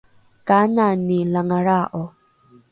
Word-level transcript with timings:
kanani 0.47 1.19
langalra’o? 1.33 2.03